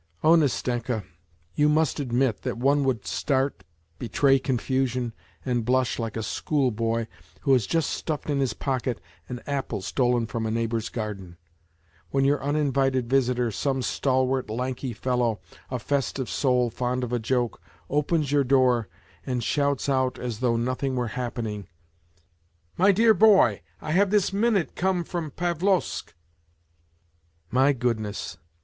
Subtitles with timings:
[0.23, 1.03] Oh, Nastenka,
[1.53, 3.63] you must admit that one would start,
[3.99, 5.13] betray confusion,
[5.45, 7.05] and blush like a schoolboy
[7.41, 11.37] who has just stuffed in his pocket an apple stolen from a neighbour's garden,
[12.09, 17.61] when your uninvited visitor, some stalwart, lanky fellow, a festive soul fond of a joke,
[17.87, 18.87] opens your door
[19.23, 21.67] and shouts out as though nothing were hap pening;'
[22.75, 26.15] My dear boy, I have this minute come from Pavlovsk.'
[27.51, 28.39] My goodness